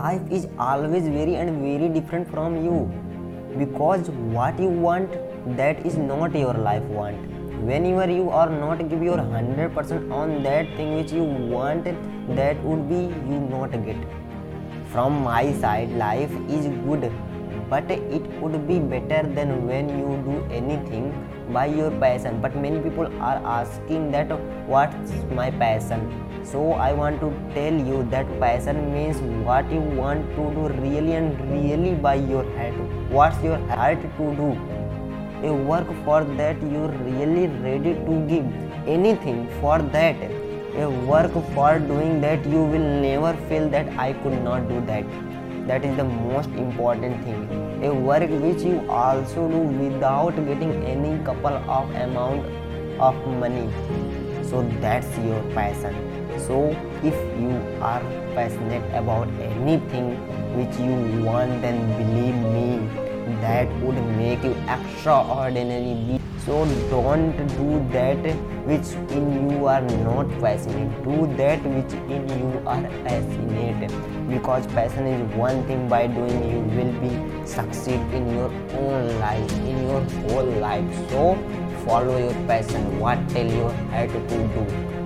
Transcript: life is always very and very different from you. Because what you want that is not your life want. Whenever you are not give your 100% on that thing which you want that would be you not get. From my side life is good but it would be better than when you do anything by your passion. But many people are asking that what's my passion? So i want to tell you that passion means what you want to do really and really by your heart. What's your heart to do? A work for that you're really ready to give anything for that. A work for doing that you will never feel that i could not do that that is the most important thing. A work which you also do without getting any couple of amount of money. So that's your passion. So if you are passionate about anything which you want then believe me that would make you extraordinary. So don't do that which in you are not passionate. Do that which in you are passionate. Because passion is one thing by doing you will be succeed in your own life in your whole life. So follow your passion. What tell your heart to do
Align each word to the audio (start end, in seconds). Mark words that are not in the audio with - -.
life 0.00 0.30
is 0.36 0.46
always 0.58 1.08
very 1.16 1.34
and 1.36 1.50
very 1.62 1.88
different 1.96 2.30
from 2.30 2.56
you. 2.64 2.78
Because 3.58 4.08
what 4.36 4.58
you 4.58 4.68
want 4.68 5.10
that 5.56 5.84
is 5.84 5.96
not 5.96 6.34
your 6.34 6.54
life 6.54 6.82
want. 6.98 7.18
Whenever 7.70 8.10
you 8.10 8.30
are 8.30 8.48
not 8.48 8.78
give 8.88 9.02
your 9.02 9.18
100% 9.18 10.12
on 10.20 10.42
that 10.44 10.66
thing 10.76 10.94
which 10.96 11.12
you 11.12 11.24
want 11.24 11.84
that 12.36 12.62
would 12.64 12.88
be 12.88 13.00
you 13.30 13.40
not 13.54 13.72
get. 13.88 13.96
From 14.92 15.22
my 15.22 15.52
side 15.64 15.90
life 16.04 16.32
is 16.48 16.66
good 16.86 17.10
but 17.70 17.90
it 17.90 18.24
would 18.40 18.56
be 18.68 18.78
better 18.92 19.20
than 19.34 19.50
when 19.66 19.88
you 19.98 20.08
do 20.28 20.36
anything 20.60 21.04
by 21.52 21.66
your 21.66 21.90
passion. 22.02 22.40
But 22.40 22.56
many 22.56 22.80
people 22.80 23.06
are 23.28 23.38
asking 23.58 24.10
that 24.10 24.32
what's 24.66 25.12
my 25.40 25.50
passion? 25.52 26.02
So 26.50 26.72
i 26.72 26.92
want 26.92 27.20
to 27.20 27.30
tell 27.54 27.78
you 27.90 28.02
that 28.14 28.28
passion 28.40 28.80
means 28.92 29.22
what 29.46 29.70
you 29.70 29.80
want 30.00 30.28
to 30.36 30.48
do 30.56 30.66
really 30.82 31.14
and 31.20 31.40
really 31.52 31.94
by 31.94 32.14
your 32.32 32.44
heart. 32.56 32.74
What's 33.18 33.42
your 33.44 33.58
heart 33.74 34.02
to 34.18 34.34
do? 34.42 34.50
A 35.48 35.54
work 35.70 35.86
for 36.04 36.24
that 36.42 36.60
you're 36.74 36.92
really 37.08 37.46
ready 37.68 37.94
to 37.94 38.26
give 38.26 38.46
anything 38.98 39.48
for 39.60 39.78
that. 39.96 40.16
A 40.76 40.90
work 41.14 41.32
for 41.54 41.78
doing 41.78 42.20
that 42.20 42.44
you 42.46 42.64
will 42.64 42.88
never 43.08 43.34
feel 43.48 43.68
that 43.68 43.88
i 43.98 44.12
could 44.12 44.40
not 44.44 44.68
do 44.68 44.80
that 44.86 45.29
that 45.70 45.84
is 45.84 45.96
the 45.96 46.04
most 46.04 46.48
important 46.60 47.22
thing. 47.24 47.84
A 47.88 47.94
work 47.94 48.28
which 48.44 48.62
you 48.62 48.78
also 48.90 49.48
do 49.48 49.58
without 49.82 50.34
getting 50.46 50.72
any 50.92 51.12
couple 51.24 51.58
of 51.74 51.90
amount 51.94 52.44
of 53.08 53.20
money. 53.42 53.68
So 54.42 54.62
that's 54.80 55.18
your 55.18 55.42
passion. 55.58 55.94
So 56.46 56.56
if 57.10 57.14
you 57.42 57.52
are 57.90 58.02
passionate 58.34 58.82
about 59.02 59.28
anything 59.50 60.10
which 60.56 60.76
you 60.86 61.24
want 61.24 61.62
then 61.62 61.78
believe 62.00 62.34
me 62.56 63.09
that 63.60 63.82
would 63.82 63.96
make 64.16 64.42
you 64.42 64.56
extraordinary. 64.68 66.18
So 66.44 66.64
don't 66.90 67.36
do 67.36 67.68
that 67.92 68.24
which 68.68 68.92
in 69.14 69.50
you 69.50 69.66
are 69.66 69.82
not 69.82 70.28
passionate. 70.40 71.04
Do 71.04 71.26
that 71.36 71.62
which 71.64 71.92
in 72.16 72.28
you 72.38 72.62
are 72.66 72.82
passionate. 73.04 73.92
Because 74.28 74.66
passion 74.68 75.06
is 75.06 75.36
one 75.36 75.62
thing 75.66 75.88
by 75.88 76.06
doing 76.06 76.38
you 76.50 76.60
will 76.76 76.92
be 77.02 77.46
succeed 77.46 78.00
in 78.20 78.30
your 78.34 78.50
own 78.84 79.20
life 79.20 79.52
in 79.72 79.82
your 79.88 80.00
whole 80.22 80.52
life. 80.68 81.10
So 81.10 81.36
follow 81.84 82.16
your 82.16 82.34
passion. 82.46 82.98
What 82.98 83.28
tell 83.28 83.46
your 83.46 83.72
heart 83.90 84.10
to 84.10 84.48
do 84.56 84.99